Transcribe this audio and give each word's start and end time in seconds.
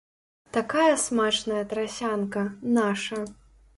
Такая 0.55 0.95
смачная 1.03 1.61
трасянка, 1.73 2.47
наша! 2.79 3.21